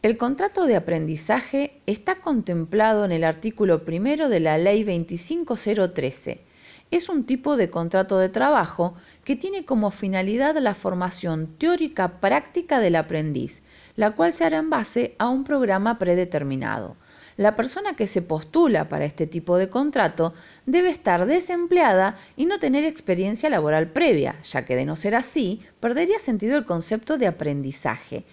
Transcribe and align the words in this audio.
El 0.00 0.16
contrato 0.16 0.66
de 0.66 0.76
aprendizaje 0.76 1.80
está 1.86 2.20
contemplado 2.20 3.04
en 3.04 3.10
el 3.10 3.24
artículo 3.24 3.84
primero 3.84 4.28
de 4.28 4.38
la 4.38 4.56
Ley 4.56 4.84
25013. 4.84 6.40
Es 6.92 7.08
un 7.08 7.24
tipo 7.24 7.56
de 7.56 7.68
contrato 7.68 8.16
de 8.16 8.28
trabajo 8.28 8.94
que 9.24 9.34
tiene 9.34 9.64
como 9.64 9.90
finalidad 9.90 10.56
la 10.58 10.76
formación 10.76 11.48
teórica 11.58 12.20
práctica 12.20 12.78
del 12.78 12.94
aprendiz, 12.94 13.64
la 13.96 14.12
cual 14.12 14.32
se 14.32 14.44
hará 14.44 14.58
en 14.58 14.70
base 14.70 15.16
a 15.18 15.28
un 15.28 15.42
programa 15.42 15.98
predeterminado. 15.98 16.96
La 17.36 17.56
persona 17.56 17.94
que 17.94 18.06
se 18.06 18.22
postula 18.22 18.88
para 18.88 19.04
este 19.04 19.26
tipo 19.26 19.56
de 19.56 19.68
contrato 19.68 20.32
debe 20.64 20.90
estar 20.90 21.26
desempleada 21.26 22.16
y 22.36 22.46
no 22.46 22.60
tener 22.60 22.84
experiencia 22.84 23.50
laboral 23.50 23.90
previa, 23.90 24.36
ya 24.44 24.64
que 24.64 24.76
de 24.76 24.84
no 24.84 24.94
ser 24.94 25.16
así, 25.16 25.60
perdería 25.80 26.20
sentido 26.20 26.56
el 26.56 26.64
concepto 26.64 27.18
de 27.18 27.26
aprendizaje. 27.26 28.24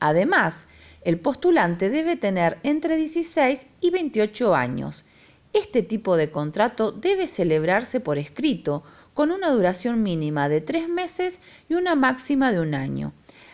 Además, 0.00 0.66
el 1.02 1.18
postulante 1.18 1.90
debe 1.90 2.16
tener 2.16 2.58
entre 2.62 2.96
16 2.96 3.66
y 3.80 3.90
28 3.90 4.54
años. 4.54 5.04
Este 5.52 5.82
tipo 5.82 6.16
de 6.16 6.30
contrato 6.30 6.92
debe 6.92 7.26
celebrarse 7.26 8.00
por 8.00 8.18
escrito, 8.18 8.84
con 9.14 9.32
una 9.32 9.50
duración 9.50 10.02
mínima 10.02 10.48
de 10.48 10.60
tres 10.60 10.88
meses 10.88 11.40
y 11.68 11.74
una 11.74 11.94
máxima 11.94 12.52
de 12.52 12.60
un 12.60 12.74
año. 12.74 13.12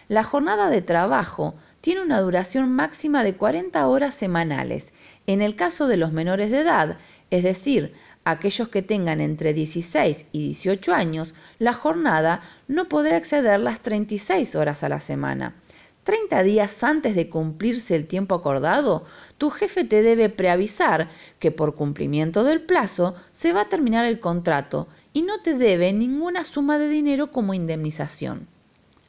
La 0.08 0.24
jornada 0.24 0.68
de 0.68 0.82
trabajo 0.82 1.54
tiene 1.80 2.02
una 2.02 2.20
duración 2.20 2.70
máxima 2.72 3.24
de 3.24 3.36
40 3.36 3.86
horas 3.86 4.14
semanales. 4.14 4.92
En 5.26 5.40
el 5.40 5.54
caso 5.56 5.86
de 5.86 5.96
los 5.96 6.12
menores 6.12 6.50
de 6.50 6.60
edad, 6.60 6.98
es 7.30 7.42
decir, 7.42 7.94
aquellos 8.24 8.68
que 8.68 8.82
tengan 8.82 9.20
entre 9.20 9.52
16 9.54 10.26
y 10.32 10.40
18 10.46 10.92
años, 10.92 11.34
la 11.58 11.72
jornada 11.72 12.40
no 12.68 12.86
podrá 12.88 13.16
exceder 13.16 13.60
las 13.60 13.80
36 13.80 14.54
horas 14.56 14.82
a 14.82 14.88
la 14.88 15.00
semana. 15.00 15.54
30 16.04 16.42
días 16.42 16.84
antes 16.84 17.14
de 17.14 17.30
cumplirse 17.30 17.96
el 17.96 18.06
tiempo 18.06 18.34
acordado, 18.34 19.04
tu 19.38 19.50
jefe 19.50 19.84
te 19.84 20.02
debe 20.02 20.28
preavisar 20.28 21.08
que 21.38 21.50
por 21.50 21.74
cumplimiento 21.74 22.44
del 22.44 22.60
plazo 22.60 23.14
se 23.32 23.52
va 23.52 23.62
a 23.62 23.68
terminar 23.68 24.04
el 24.04 24.20
contrato 24.20 24.86
y 25.14 25.22
no 25.22 25.38
te 25.38 25.54
debe 25.54 25.92
ninguna 25.94 26.44
suma 26.44 26.78
de 26.78 26.88
dinero 26.88 27.32
como 27.32 27.54
indemnización. 27.54 28.46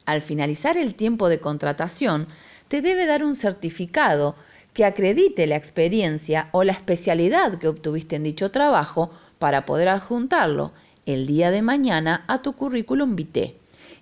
Al 0.06 0.22
finalizar 0.22 0.78
el 0.78 0.94
tiempo 0.94 1.28
de 1.28 1.38
contratación, 1.38 2.28
te 2.68 2.80
debe 2.80 3.06
dar 3.06 3.24
un 3.24 3.36
certificado 3.36 4.34
que 4.72 4.84
acredite 4.84 5.46
la 5.46 5.56
experiencia 5.56 6.48
o 6.52 6.64
la 6.64 6.72
especialidad 6.72 7.58
que 7.58 7.68
obtuviste 7.68 8.16
en 8.16 8.24
dicho 8.24 8.50
trabajo 8.50 9.10
para 9.38 9.66
poder 9.66 9.88
adjuntarlo 9.88 10.72
el 11.04 11.26
día 11.26 11.50
de 11.50 11.62
mañana 11.62 12.24
a 12.26 12.42
tu 12.42 12.54
currículum 12.54 13.16
vitae. 13.16 13.56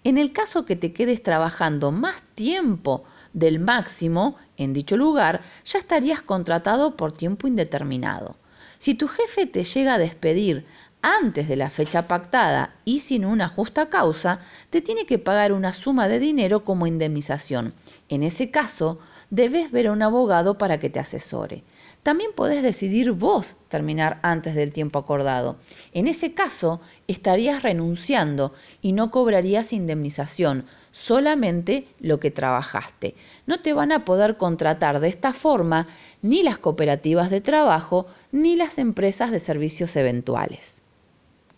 En 0.05 0.19
el 0.19 0.33
caso 0.33 0.66
que 0.66 0.77
te 0.77 0.92
quedes 0.92 1.22
trabajando 1.22 1.91
más 1.91 2.22
tiempo 2.34 3.05
del 3.33 3.58
máximo 3.58 4.36
en 4.58 4.74
dicho 4.74 4.98
lugar, 4.98 5.41
ya 5.64 5.78
estarías 5.78 6.20
contratado 6.20 6.97
por 6.97 7.12
tiempo 7.12 7.48
indeterminado. 7.48 8.36
Si 8.78 8.94
tu 8.94 9.08
jefe 9.08 9.47
te 9.47 9.64
llega 9.64 9.94
a 9.94 9.98
despedir 9.98 10.66
antes 11.06 11.48
de 11.48 11.56
la 11.56 11.69
fecha 11.69 12.08
pactada 12.08 12.77
y 12.86 13.00
sin 13.00 13.27
una 13.27 13.47
justa 13.47 13.91
causa, 13.91 14.41
te 14.70 14.80
tiene 14.80 15.05
que 15.05 15.19
pagar 15.19 15.52
una 15.52 15.74
suma 15.74 16.08
de 16.08 16.19
dinero 16.19 16.64
como 16.64 16.86
indemnización. 16.86 17.74
En 18.08 18.22
ese 18.22 18.50
caso, 18.50 18.98
debes 19.28 19.70
ver 19.70 19.88
a 19.88 19.92
un 19.92 20.00
abogado 20.00 20.56
para 20.56 20.78
que 20.78 20.88
te 20.88 21.00
asesore. 21.00 21.62
También 22.02 22.30
podés 22.34 22.62
decidir 22.62 23.12
vos 23.12 23.55
terminar 23.69 24.19
antes 24.22 24.55
del 24.55 24.72
tiempo 24.72 24.98
acordado. 24.98 25.58
En 25.92 26.06
ese 26.06 26.32
caso, 26.32 26.80
estarías 27.06 27.62
renunciando 27.62 28.55
y 28.80 28.92
no 28.92 29.10
cobrarías 29.10 29.75
indemnización, 29.75 30.64
solamente 30.91 31.86
lo 32.00 32.19
que 32.19 32.30
trabajaste. 32.30 33.14
No 33.44 33.60
te 33.60 33.75
van 33.75 33.92
a 33.92 34.06
poder 34.06 34.38
contratar 34.38 35.00
de 35.00 35.08
esta 35.08 35.34
forma 35.34 35.86
ni 36.22 36.42
las 36.42 36.56
cooperativas 36.56 37.28
de 37.28 37.42
trabajo 37.42 38.06
ni 38.32 38.56
las 38.56 38.78
empresas 38.78 39.30
de 39.30 39.41
servicios 39.41 39.97
eventuales. 39.97 40.80